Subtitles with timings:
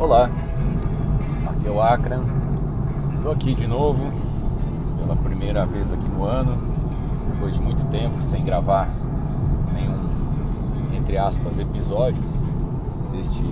[0.00, 0.30] Olá,
[1.46, 2.22] aqui é o Acran.
[3.16, 4.10] Estou aqui de novo
[4.98, 6.56] pela primeira vez aqui no ano,
[7.30, 8.88] depois de muito tempo sem gravar
[9.74, 12.24] nenhum, entre aspas, episódio
[13.12, 13.44] deste,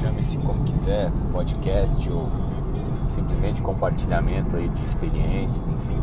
[0.00, 2.28] chame-se como quiser, podcast ou
[3.08, 6.00] simplesmente compartilhamento aí de experiências, enfim.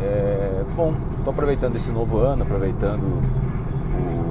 [0.00, 3.22] É, bom, estou aproveitando esse novo ano, aproveitando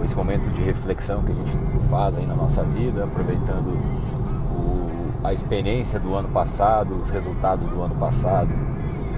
[0.06, 1.58] esse momento de reflexão que a gente
[1.90, 3.70] faz aí na nossa vida, aproveitando
[4.52, 4.90] o,
[5.24, 8.50] a experiência do ano passado, os resultados do ano passado,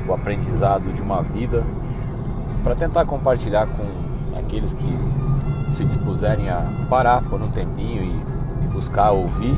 [0.07, 1.63] o aprendizado de uma vida,
[2.63, 3.83] para tentar compartilhar com
[4.37, 4.97] aqueles que
[5.73, 9.55] se dispuserem a parar por um tempinho e, e buscar ouvir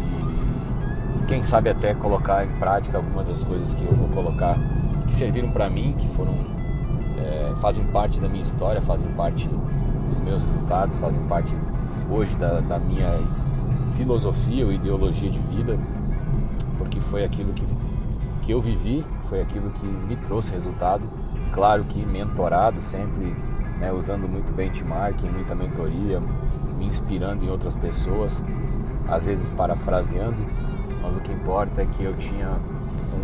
[0.00, 4.56] e, e quem sabe até colocar em prática algumas das coisas que eu vou colocar
[5.06, 6.34] que serviram para mim, que foram
[7.18, 9.48] é, fazem parte da minha história, fazem parte
[10.08, 11.54] dos meus resultados, fazem parte
[12.10, 13.20] hoje da, da minha
[13.94, 15.78] filosofia ou ideologia de vida,
[16.78, 17.64] porque foi aquilo que,
[18.42, 21.02] que eu vivi, foi aquilo que me trouxe resultado.
[21.52, 23.34] Claro que mentorado, sempre
[23.78, 26.20] né, usando muito benchmarking, muita mentoria,
[26.78, 28.42] me inspirando em outras pessoas,
[29.08, 30.36] às vezes parafraseando,
[31.02, 32.50] mas o que importa é que eu tinha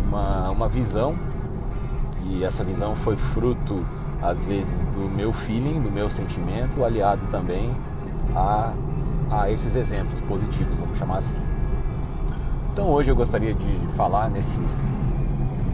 [0.07, 1.15] uma, uma visão
[2.27, 3.83] e essa visão foi fruto,
[4.21, 7.71] às vezes, do meu feeling, do meu sentimento, aliado também
[8.35, 8.73] a,
[9.29, 11.37] a esses exemplos positivos, vamos chamar assim.
[12.73, 14.59] Então hoje eu gostaria de falar nesse,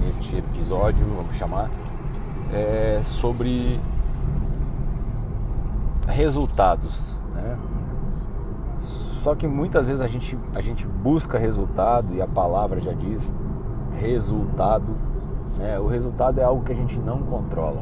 [0.04, 1.70] neste episódio, vamos chamar,
[2.54, 3.80] é, sobre
[6.08, 7.02] resultados.
[7.34, 7.58] Né?
[8.82, 13.34] Só que muitas vezes a gente, a gente busca resultado e a palavra já diz
[14.00, 15.11] resultado
[15.58, 15.80] né?
[15.80, 17.82] O resultado é algo que a gente não controla.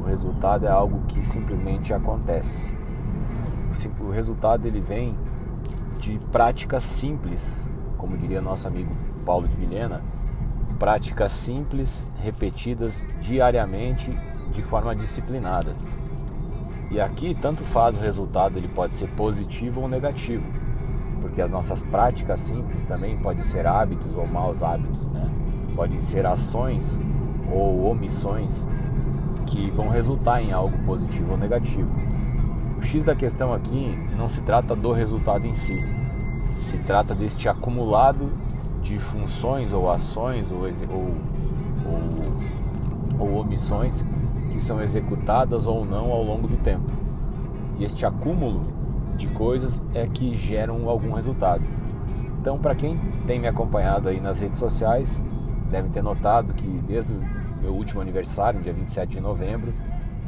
[0.00, 2.76] O resultado é algo que simplesmente acontece.
[4.00, 5.16] O resultado ele vem
[6.00, 10.02] de práticas simples, como diria nosso amigo Paulo de Vilhena,
[10.78, 14.16] práticas simples, repetidas diariamente
[14.52, 15.72] de forma disciplinada.
[16.90, 20.46] E aqui tanto faz o resultado, ele pode ser positivo ou negativo,
[21.20, 25.28] porque as nossas práticas simples também podem ser hábitos ou maus hábitos, né?
[25.74, 27.00] Podem ser ações
[27.50, 28.66] ou omissões
[29.46, 31.90] que vão resultar em algo positivo ou negativo.
[32.78, 35.78] O X da questão aqui não se trata do resultado em si,
[36.56, 38.30] se trata deste acumulado
[38.82, 41.14] de funções ou ações ou, ou,
[43.18, 44.04] ou, ou omissões
[44.52, 46.86] que são executadas ou não ao longo do tempo.
[47.78, 48.62] E este acúmulo
[49.16, 51.62] de coisas é que geram algum resultado.
[52.40, 55.22] Então, para quem tem me acompanhado aí nas redes sociais,
[55.70, 57.20] devem ter notado que desde o
[57.60, 59.72] meu último aniversário, dia 27 de novembro,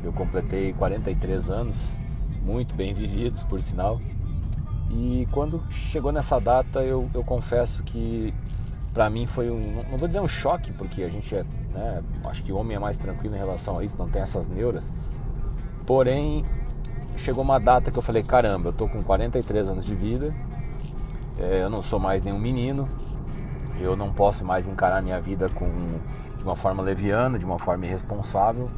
[0.03, 1.99] eu completei 43 anos,
[2.43, 4.01] muito bem vividos, por sinal.
[4.91, 8.33] E quando chegou nessa data, eu, eu confesso que
[8.95, 9.61] para mim foi um,
[9.91, 11.45] não vou dizer um choque, porque a gente é,
[11.75, 14.91] né, acho que homem é mais tranquilo em relação a isso, não tem essas neuras.
[15.87, 16.45] Porém,
[17.17, 20.35] chegou uma data que eu falei, caramba, eu tô com 43 anos de vida,
[21.39, 22.89] é, eu não sou mais nenhum menino,
[23.81, 25.67] eu não posso mais encarar minha vida com,
[26.37, 28.71] de uma forma leviana, de uma forma irresponsável.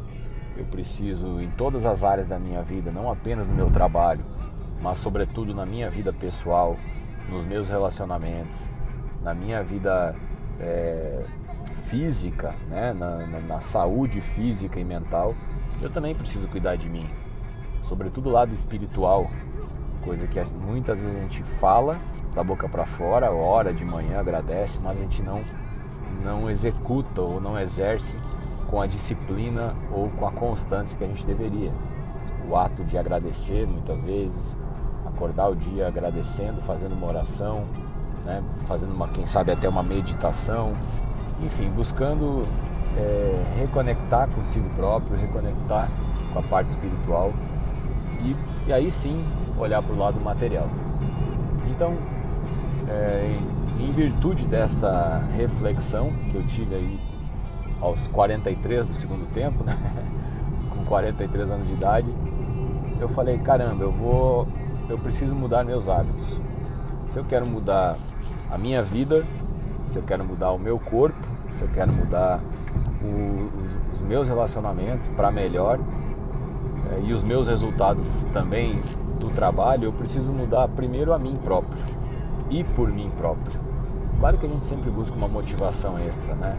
[0.56, 4.24] Eu preciso, em todas as áreas da minha vida, não apenas no meu trabalho,
[4.82, 6.76] mas sobretudo na minha vida pessoal,
[7.28, 8.62] nos meus relacionamentos,
[9.22, 10.14] na minha vida
[10.58, 11.24] é,
[11.84, 12.92] física, né?
[12.92, 15.34] Na, na, na saúde física e mental,
[15.80, 17.08] eu também preciso cuidar de mim,
[17.84, 19.30] sobretudo o lado espiritual,
[20.08, 21.98] coisa que muitas vezes a gente fala
[22.34, 25.42] da boca para fora, ora de manhã, agradece, mas a gente não
[26.24, 28.16] não executa ou não exerce
[28.68, 31.70] com a disciplina ou com a constância que a gente deveria.
[32.48, 34.56] O ato de agradecer muitas vezes,
[35.04, 37.66] acordar o dia agradecendo, fazendo uma oração,
[38.24, 38.42] né?
[38.66, 40.72] fazendo uma, quem sabe até uma meditação,
[41.42, 42.48] enfim, buscando
[42.96, 45.90] é, reconectar consigo próprio, reconectar
[46.32, 47.32] com a parte espiritual
[48.20, 48.36] e,
[48.66, 49.24] e aí sim
[49.58, 50.68] olhar para o lado material.
[51.70, 51.96] Então,
[52.88, 53.36] é,
[53.80, 57.00] em virtude desta reflexão que eu tive aí
[57.80, 59.76] aos 43 do segundo tempo, né?
[60.70, 62.14] com 43 anos de idade,
[63.00, 64.48] eu falei, caramba, eu vou,
[64.88, 66.40] eu preciso mudar meus hábitos.
[67.06, 67.96] Se eu quero mudar
[68.50, 69.24] a minha vida,
[69.86, 71.18] se eu quero mudar o meu corpo,
[71.52, 72.40] se eu quero mudar
[73.02, 75.78] o, os, os, meus relacionamentos para melhor
[76.90, 78.80] é, e os meus resultados também
[79.18, 81.82] do trabalho, eu preciso mudar primeiro a mim próprio
[82.50, 83.60] e por mim próprio.
[84.18, 86.56] Claro que a gente sempre busca uma motivação extra, né?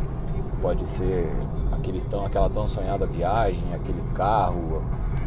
[0.62, 1.30] Pode ser
[1.72, 4.82] aquele tão, aquela tão sonhada viagem, aquele carro,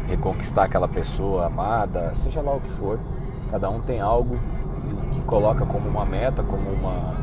[0.07, 2.99] reconquistar aquela pessoa amada, seja lá o que for.
[3.51, 4.37] Cada um tem algo
[5.11, 7.15] que coloca como uma meta, como, uma,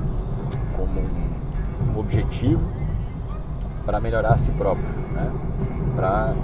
[0.76, 2.62] como um, um objetivo
[3.84, 5.30] para melhorar a si próprio, né?
[5.96, 6.34] para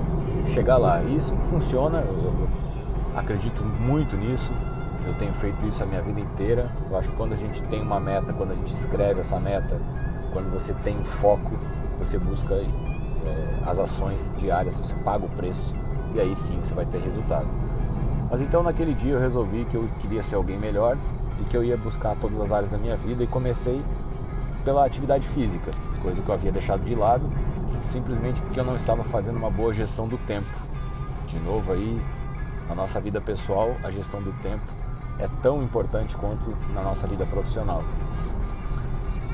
[0.47, 1.03] chegar lá.
[1.03, 2.49] Isso funciona, eu, eu
[3.17, 4.51] acredito muito nisso,
[5.07, 6.71] eu tenho feito isso a minha vida inteira.
[6.91, 9.81] Eu acho que quando a gente tem uma meta, quando a gente escreve essa meta,
[10.33, 11.53] quando você tem foco,
[11.99, 15.75] você busca é, as ações diárias, você paga o preço
[16.15, 17.47] e aí sim você vai ter resultado.
[18.31, 20.97] Mas então naquele dia eu resolvi que eu queria ser alguém melhor
[21.41, 23.81] e que eu ia buscar todas as áreas da minha vida e comecei
[24.65, 25.71] pela atividade física,
[26.03, 27.25] coisa que eu havia deixado de lado
[27.87, 30.47] simplesmente porque eu não estava fazendo uma boa gestão do tempo.
[31.29, 32.01] De novo aí,
[32.69, 34.65] na nossa vida pessoal, a gestão do tempo
[35.19, 37.83] é tão importante quanto na nossa vida profissional.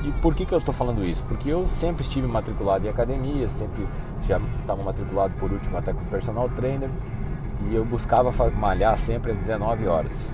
[0.03, 1.23] E por que, que eu estou falando isso?
[1.23, 3.87] Porque eu sempre estive matriculado em academia, sempre
[4.27, 6.89] já estava matriculado por último até com personal trainer
[7.69, 10.29] e eu buscava malhar sempre às 19 horas.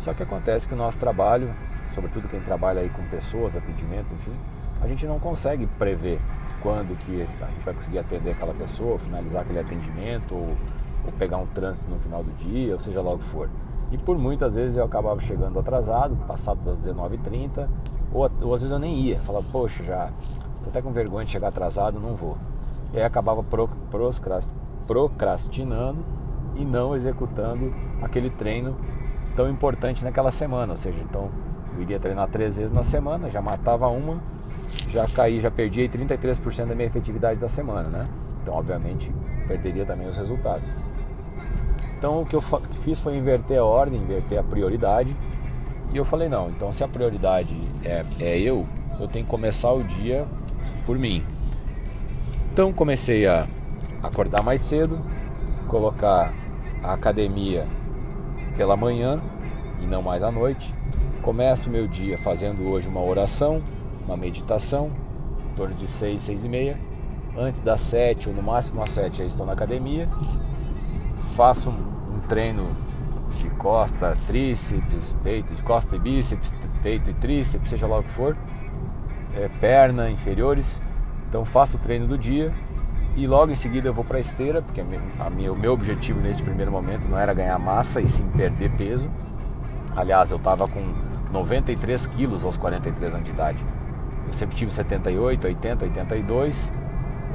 [0.00, 1.52] Só que acontece que o nosso trabalho,
[1.94, 4.34] sobretudo quem trabalha aí com pessoas, atendimento, enfim,
[4.80, 6.20] a gente não consegue prever
[6.62, 10.56] quando que a gente vai conseguir atender aquela pessoa, finalizar aquele atendimento ou,
[11.04, 13.48] ou pegar um trânsito no final do dia, ou seja lá o que for.
[13.90, 17.68] E por muitas vezes eu acabava chegando atrasado, passado das 19h30,
[18.12, 19.18] ou, ou às vezes eu nem ia.
[19.20, 20.10] Falava, poxa, já
[20.62, 22.36] tô até com vergonha de chegar atrasado, não vou.
[22.92, 23.68] E aí acabava pro,
[24.86, 26.04] procrastinando
[26.54, 27.72] e não executando
[28.02, 28.76] aquele treino
[29.34, 30.72] tão importante naquela semana.
[30.72, 31.30] Ou seja, então
[31.74, 34.20] eu iria treinar três vezes na semana, já matava uma,
[34.88, 38.08] já caí, já perdi aí 33% da minha efetividade da semana, né?
[38.42, 39.12] Então, obviamente,
[39.46, 40.68] perderia também os resultados.
[41.98, 45.16] Então, o que eu fiz foi inverter a ordem, inverter a prioridade.
[45.92, 48.66] E eu falei: não, então se a prioridade é, é eu,
[49.00, 50.26] eu tenho que começar o dia
[50.86, 51.24] por mim.
[52.52, 53.46] Então, comecei a
[54.02, 54.98] acordar mais cedo,
[55.66, 56.32] colocar
[56.82, 57.66] a academia
[58.56, 59.20] pela manhã
[59.82, 60.74] e não mais à noite.
[61.22, 63.62] Começo o meu dia fazendo hoje uma oração,
[64.08, 64.90] uma meditação,
[65.52, 66.78] em torno de 6, 6 e meia.
[67.36, 70.08] Antes das 7 ou no máximo às 7 eu estou na academia.
[71.36, 72.74] Faço um, um treino
[73.36, 78.10] de costa, tríceps, peito, de costa e bíceps, peito e tríceps, seja lá o que
[78.10, 78.34] for,
[79.34, 80.80] é, perna, inferiores.
[81.28, 82.50] Então faço o treino do dia
[83.14, 86.18] e logo em seguida eu vou para a esteira, porque a minha, o meu objetivo
[86.20, 89.10] neste primeiro momento não era ganhar massa e sim perder peso.
[89.94, 90.80] Aliás, eu estava com
[91.30, 93.64] 93 quilos aos 43 anos de idade.
[94.28, 96.72] Eu sempre tive 78, 80, 82.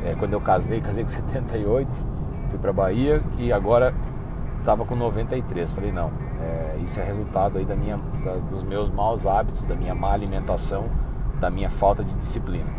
[0.05, 1.89] É, quando eu casei, casei com 78,
[2.49, 3.95] fui para Bahia e agora
[4.59, 5.73] estava com 93.
[5.73, 9.75] Falei, não, é, isso é resultado aí da minha, da, dos meus maus hábitos, da
[9.75, 10.85] minha má alimentação,
[11.39, 12.69] da minha falta de disciplina.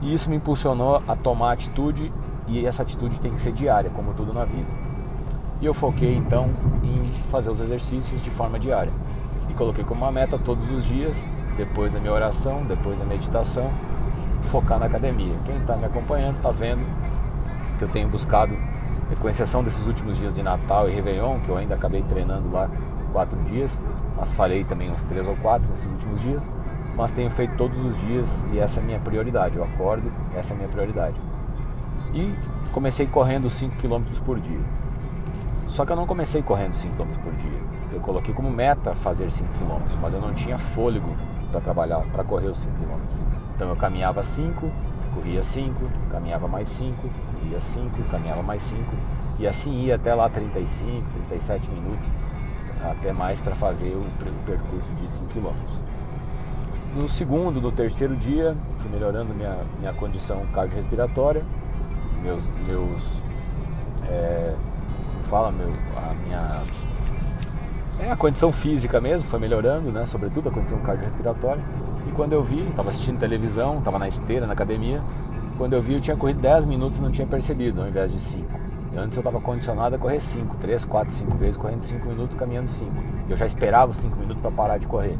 [0.00, 2.12] E isso me impulsionou a tomar atitude
[2.46, 4.68] e essa atitude tem que ser diária, como tudo na vida.
[5.60, 6.48] E eu foquei então
[6.84, 8.92] em fazer os exercícios de forma diária.
[9.48, 11.26] E coloquei como uma meta todos os dias
[11.60, 13.70] depois da minha oração, depois da meditação,
[14.50, 15.34] focar na academia.
[15.44, 16.82] Quem está me acompanhando está vendo
[17.78, 18.56] que eu tenho buscado,
[19.20, 22.70] com exceção desses últimos dias de Natal e Réveillon, que eu ainda acabei treinando lá
[23.12, 23.78] quatro dias,
[24.16, 26.50] mas falei também uns três ou quatro nesses últimos dias,
[26.96, 29.58] mas tenho feito todos os dias e essa é a minha prioridade.
[29.58, 31.20] Eu acordo, essa é a minha prioridade.
[32.14, 32.34] E
[32.72, 34.60] comecei correndo 5 km por dia.
[35.68, 37.60] Só que eu não comecei correndo 5 km por dia.
[37.92, 41.14] Eu coloquei como meta fazer 5 km, mas eu não tinha fôlego
[41.50, 43.00] para trabalhar, para correr os 5 km.
[43.54, 44.70] Então eu caminhava 5,
[45.14, 45.74] corria 5,
[46.10, 46.96] caminhava mais 5,
[47.32, 48.82] corria 5, caminhava mais 5
[49.40, 52.10] e assim ia até lá 35, 37 minutos,
[52.84, 54.06] até mais para fazer o
[54.44, 55.54] percurso de 5 km.
[56.94, 61.42] No segundo, no terceiro dia, fui melhorando minha, minha condição cardiorrespiratória,
[62.22, 63.02] meus, meus
[64.06, 64.54] é,
[65.22, 66.62] fala, meu, a minha
[68.00, 70.06] é, a condição física mesmo foi melhorando, né?
[70.06, 71.62] Sobretudo a condição cardiorrespiratória.
[72.08, 75.00] E quando eu vi, estava assistindo televisão, estava na esteira, na academia.
[75.58, 78.18] Quando eu vi, eu tinha corrido 10 minutos e não tinha percebido, ao invés de
[78.18, 78.46] 5.
[78.96, 82.68] Antes eu estava condicionado a correr 5, 3, 4, 5 vezes, correndo 5 minutos, caminhando
[82.68, 82.90] 5.
[83.28, 85.16] Eu já esperava os 5 minutos para parar de correr.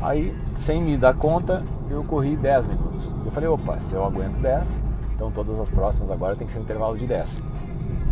[0.00, 3.14] Aí, sem me dar conta, eu corri 10 minutos.
[3.24, 6.60] Eu falei, opa, se eu aguento 10, então todas as próximas agora tem que ser
[6.60, 7.44] um intervalo de 10.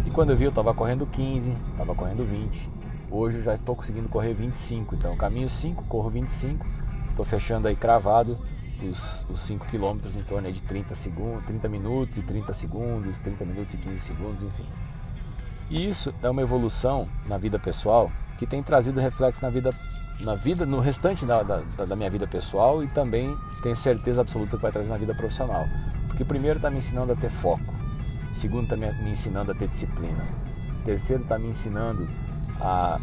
[0.06, 2.70] E quando eu vi, eu estava correndo 15, estava correndo 20.
[3.10, 6.66] Hoje eu já estou conseguindo correr 25, então caminho 5, corro 25,
[7.10, 8.38] estou fechando aí cravado
[8.82, 13.44] os, os 5 km em torno de 30 segundos, 30 minutos e 30 segundos, 30
[13.44, 14.66] minutos e 15 segundos, enfim.
[15.70, 19.72] E isso é uma evolução na vida pessoal que tem trazido reflexo na vida,
[20.20, 24.56] na vida, no restante da, da, da minha vida pessoal e também tenho certeza absoluta
[24.56, 25.64] que vai trazer na vida profissional.
[26.08, 27.74] Porque primeiro está me ensinando a ter foco,
[28.34, 30.24] segundo está me ensinando a ter disciplina,
[30.84, 32.08] terceiro está me ensinando
[32.60, 33.00] a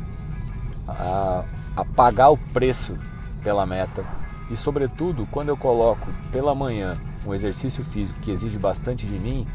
[0.87, 1.43] a,
[1.75, 2.95] a pagar o preço
[3.43, 4.05] pela meta
[4.49, 9.47] e, sobretudo, quando eu coloco pela manhã um exercício físico que exige bastante de mim,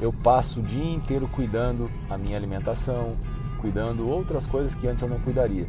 [0.00, 3.14] eu passo o dia inteiro cuidando a minha alimentação,
[3.60, 5.66] cuidando outras coisas que antes eu não cuidaria.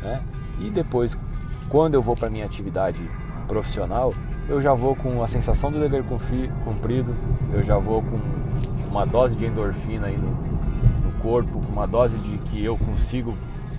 [0.00, 0.22] Né?
[0.60, 1.18] E depois,
[1.68, 3.00] quando eu vou para minha atividade
[3.48, 4.14] profissional,
[4.48, 6.04] eu já vou com a sensação do dever
[6.64, 7.14] cumprido,
[7.52, 8.20] eu já vou com
[8.88, 10.51] uma dose de endorfina aí no,
[11.22, 13.34] corpo, uma dose de que eu consigo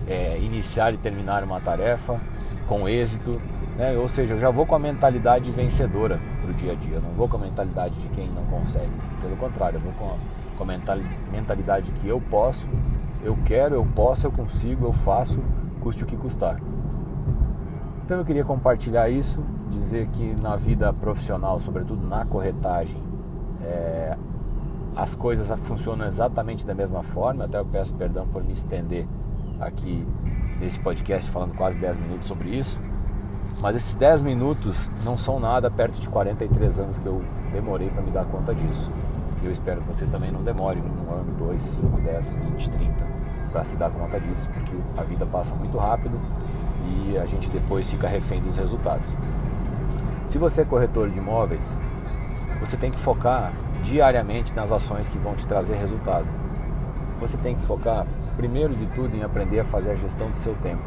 [0.07, 2.19] é, iniciar e terminar uma tarefa
[2.67, 3.39] com êxito,
[3.77, 3.97] né?
[3.97, 7.11] ou seja, eu já vou com a mentalidade vencedora para dia a dia, eu não
[7.11, 10.17] vou com a mentalidade de quem não consegue, pelo contrário, eu vou com a,
[10.57, 10.97] com a
[11.31, 12.69] mentalidade que eu posso,
[13.23, 15.39] eu quero, eu posso, eu consigo, eu faço,
[15.81, 16.59] custe o que custar.
[18.03, 23.01] Então eu queria compartilhar isso, dizer que na vida profissional, sobretudo na corretagem,
[23.61, 24.17] é,
[24.95, 27.45] as coisas funcionam exatamente da mesma forma.
[27.45, 29.07] Até eu peço perdão por me estender
[29.59, 30.05] aqui
[30.59, 32.79] nesse podcast falando quase 10 minutos sobre isso.
[33.61, 37.21] Mas esses 10 minutos não são nada perto de 43 anos que eu
[37.51, 38.91] demorei para me dar conta disso.
[39.41, 43.05] E eu espero que você também não demore um ano, dois, cinco, dez, vinte, trinta
[43.51, 46.19] para se dar conta disso, porque a vida passa muito rápido
[46.87, 49.07] e a gente depois fica refém dos resultados.
[50.25, 51.77] Se você é corretor de imóveis,
[52.59, 53.51] você tem que focar
[53.83, 56.25] diariamente nas ações que vão te trazer resultado.
[57.19, 60.55] Você tem que focar, primeiro de tudo, em aprender a fazer a gestão do seu
[60.55, 60.83] tempo.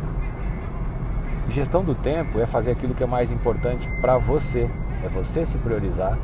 [1.48, 4.68] E gestão do tempo é fazer aquilo que é mais importante para você,
[5.04, 6.18] é você se priorizar,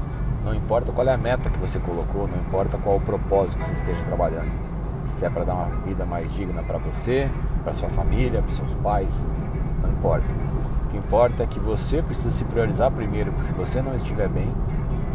[0.44, 3.66] não importa qual é a meta que você colocou, não importa qual o propósito que
[3.66, 4.50] você esteja trabalhando.
[5.06, 7.28] Se é para dar uma vida mais digna para você,
[7.62, 9.24] para sua família, para seus pais,
[9.80, 10.26] não importa.
[10.84, 14.28] O que importa é que você precisa se priorizar primeiro, porque se você não estiver
[14.28, 14.52] bem,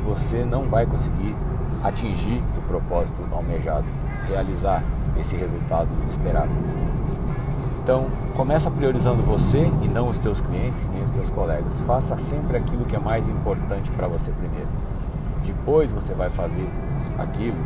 [0.08, 1.36] você não vai conseguir
[1.84, 3.86] atingir o propósito almejado,
[4.26, 4.82] realizar
[5.20, 6.50] esse resultado esperado.
[7.84, 11.80] Então, começa priorizando você e não os teus clientes nem os teus colegas.
[11.82, 14.68] Faça sempre aquilo que é mais importante para você primeiro.
[15.46, 16.68] Depois você vai fazer
[17.18, 17.58] aquilo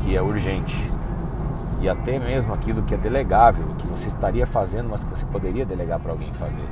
[0.00, 0.76] que é urgente
[1.80, 5.66] e até mesmo aquilo que é delegável, que você estaria fazendo, mas que você poderia
[5.66, 6.68] delegar para alguém fazer.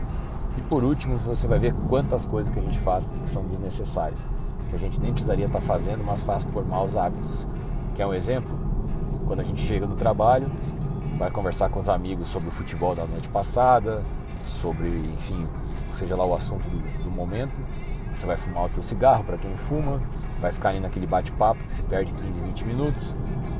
[0.56, 4.26] E por último, você vai ver quantas coisas que a gente faz que são desnecessárias,
[4.70, 7.46] que a gente nem precisaria estar tá fazendo, mas faz por maus hábitos.
[7.94, 8.58] Quer um exemplo?
[9.26, 10.50] Quando a gente chega no trabalho,
[11.18, 14.02] vai conversar com os amigos sobre o futebol da noite passada,
[14.34, 15.46] sobre, enfim,
[15.92, 17.60] seja lá o assunto do, do momento.
[18.14, 20.00] Você vai fumar o teu cigarro para quem fuma,
[20.40, 23.14] vai ficar ali naquele bate-papo que se perde 15, 20 minutos.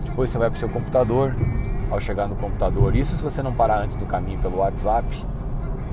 [0.05, 1.35] Depois você vai para o seu computador.
[1.90, 5.07] Ao chegar no computador, isso se você não parar antes do caminho pelo WhatsApp,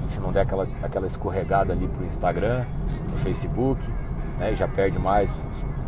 [0.08, 2.66] se não der aquela, aquela escorregada ali para o Instagram,
[3.10, 3.84] no Facebook,
[4.38, 5.34] né, já perde mais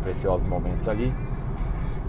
[0.02, 1.12] preciosos momentos ali.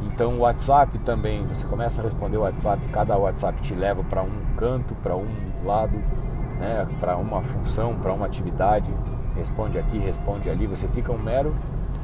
[0.04, 4.22] Então o WhatsApp também, você começa a responder o WhatsApp, cada WhatsApp te leva para
[4.24, 5.28] um canto, para um
[5.64, 5.98] lado,
[6.60, 8.90] né, para uma função, para uma atividade,
[9.36, 11.56] responde aqui, responde ali, você fica um mero,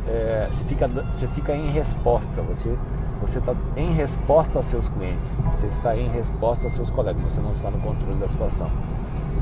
[0.08, 2.77] é, você, fica, você fica em resposta, você
[3.22, 7.41] você está em resposta aos seus clientes, você está em resposta aos seus colegas, você
[7.41, 8.70] não está no controle da situação.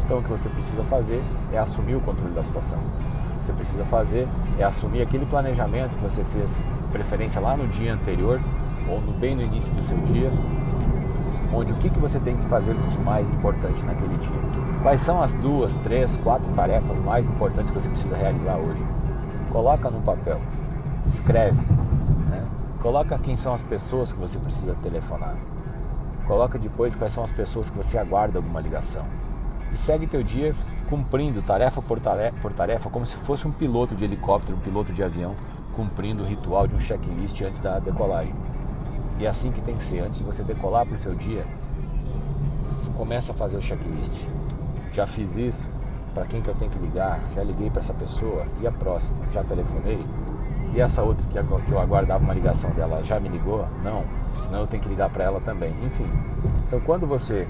[0.03, 1.21] Então o que você precisa fazer
[1.51, 2.79] é assumir o controle da situação.
[3.45, 6.59] Você precisa fazer é assumir aquele planejamento que você fez,
[6.91, 8.41] preferência lá no dia anterior
[8.89, 10.31] ou no, bem no início do seu dia,
[11.53, 14.71] onde o que, que você tem que fazer de mais importante naquele dia.
[14.81, 18.83] Quais são as duas, três, quatro tarefas mais importantes que você precisa realizar hoje?
[19.51, 20.41] Coloca no papel,
[21.05, 21.61] escreve,
[22.27, 22.43] né?
[22.81, 25.35] coloca quem são as pessoas que você precisa telefonar.
[26.25, 29.05] Coloca depois quais são as pessoas que você aguarda alguma ligação
[29.71, 30.55] e segue teu dia
[30.89, 34.93] cumprindo tarefa por tarefa, por tarefa, como se fosse um piloto de helicóptero, um piloto
[34.93, 35.33] de avião,
[35.75, 38.33] cumprindo o ritual de um checklist antes da decolagem.
[39.19, 39.99] E é assim que tem que ser.
[39.99, 41.45] Antes de você decolar para o seu dia,
[42.95, 44.25] começa a fazer o checklist.
[44.93, 45.69] Já fiz isso,
[46.13, 47.19] para quem que eu tenho que ligar?
[47.35, 48.45] Já liguei para essa pessoa?
[48.61, 49.19] E a próxima?
[49.31, 50.05] Já telefonei?
[50.73, 53.65] E essa outra que eu aguardava uma ligação dela, já me ligou?
[53.81, 54.03] Não,
[54.35, 55.73] senão eu tenho que ligar para ela também.
[55.85, 56.09] Enfim,
[56.67, 57.47] então quando você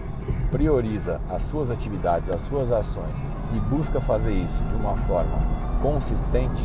[0.52, 3.24] prioriza as suas atividades, as suas ações
[3.54, 5.38] e busca fazer isso de uma forma
[5.82, 6.64] consistente,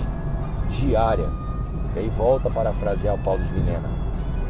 [0.69, 1.29] diária,
[1.95, 3.89] e aí volta a parafrasear o Paulo de Vilhena,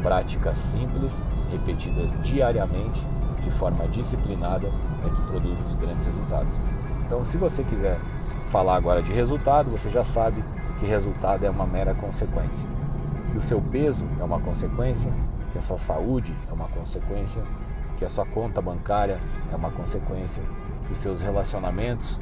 [0.01, 3.05] práticas simples, repetidas diariamente,
[3.41, 4.67] de forma disciplinada,
[5.05, 6.53] é que produz os grandes resultados.
[7.05, 7.99] Então, se você quiser
[8.49, 10.43] falar agora de resultado, você já sabe
[10.79, 12.69] que resultado é uma mera consequência.
[13.31, 15.11] Que o seu peso é uma consequência,
[15.51, 17.41] que a sua saúde é uma consequência,
[18.01, 19.19] que a sua conta bancária
[19.53, 20.41] é uma consequência,
[20.89, 22.17] os seus relacionamentos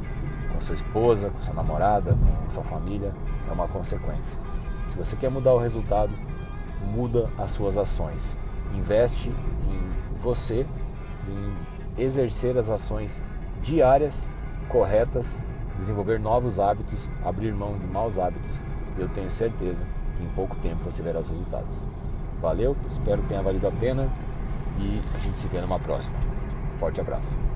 [0.53, 3.13] com sua esposa, com sua namorada, com sua família
[3.48, 4.38] é uma consequência.
[4.89, 6.12] Se você quer mudar o resultado,
[6.93, 8.36] muda as suas ações.
[8.75, 10.67] Investe em você,
[11.29, 13.24] em exercer as ações
[13.62, 14.29] diárias,
[14.67, 15.39] corretas,
[15.77, 18.59] desenvolver novos hábitos, abrir mão de maus hábitos,
[18.98, 19.86] eu tenho certeza
[20.17, 21.74] que em pouco tempo você verá os resultados.
[22.41, 24.09] Valeu, espero que tenha valido a pena
[24.78, 26.16] e a gente se vê numa próxima.
[26.78, 27.49] Forte abraço.